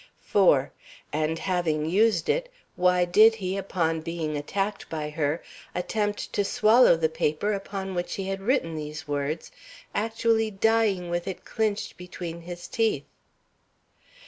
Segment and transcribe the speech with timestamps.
[0.23, 0.71] 4.
[1.13, 5.43] And having used it, why did he, upon being attacked by her,
[5.75, 9.51] attempt to swallow the paper upon which he had written these words,
[9.93, 13.05] actually dying with it clinched between his teeth?